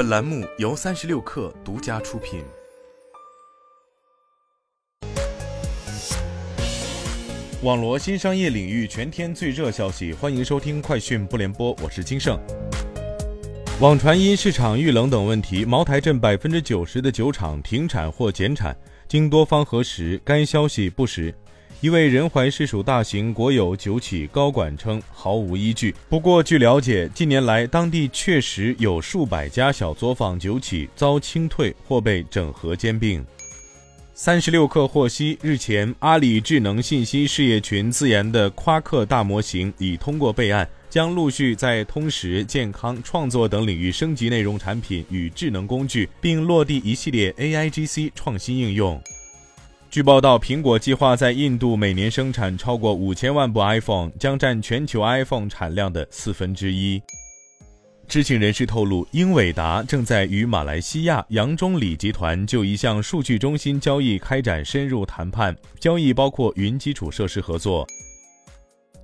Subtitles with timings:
[0.00, 2.42] 本栏目由三十六氪独家出品。
[7.62, 12.40] 网罗新商业领域全天最热消息，欢迎收听快讯不联播，我是金盛。
[13.78, 18.74] 网传因市场遇冷等问题，茅台镇百分之九十的酒厂停产或减产，
[19.06, 21.34] 经多方核实，该消息不实。
[21.82, 25.94] 一位仁怀市属大型国有酒企高管称毫无依据。
[26.10, 33.24] 不过，据了解，近年来当地确实有数百家小作坊酒企遭清退或被整合兼并。
[34.12, 49.02] 三十六氪获悉，日前阿里智能信息事业群自研的夸克大模型已通过备案，将陆续在通识、健康、创作等领域升级内容产品与智能工具，并落地一系列 AIGC 创新应用。
[49.90, 57.02] 据报道，苹果计划在印度每年生产超过五千万部 iPhone，将占全球 iPhone 产量的四分之一。
[58.06, 67.84] 知情人士透露，英伟达正在与马来西亚杨忠礼集团就一项数据中心交易开展深入谈判，交易包括云基础设施合作。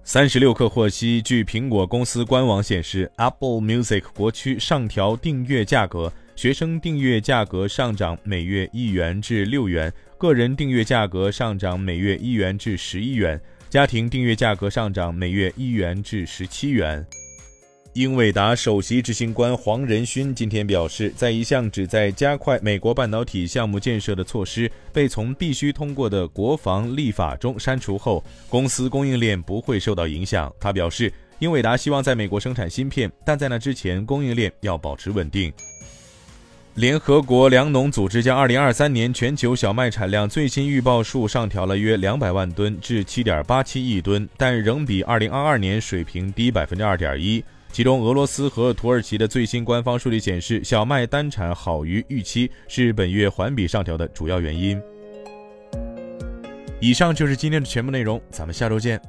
[0.08, 9.92] 三十六氪获悉，据苹果公司官网显示，Apple Music 国区上调订阅价格，学生订阅价格上涨每月一元至六元。
[10.16, 17.04] 个人订阅价格上涨每月一元至十一元，家庭订阅价格上涨每月一元至十七元。
[17.97, 30.53] 英伟达首席执行官黄仁勋今天表示，在一项旨在加快美国半导体项目建设的措施被从必须通过的国防立法中删除后，公司供应链不会受到影响。
[30.61, 35.50] 他表示，英伟达希望在美国生产芯片，但在那之前，供应链要保持稳定。
[36.77, 47.42] 联合国粮农组织将2023年全球小麦产量最新预报数上调了约200万吨至7.87亿吨，但仍比2022年水平低2.1%。
[47.72, 54.78] 其中，俄罗斯和土耳其的最新官方数据显示，小麦单产好于预期，是本月环比上调的主要原因。
[56.78, 59.00] 以上就是今天的全部内容，咱们下周见。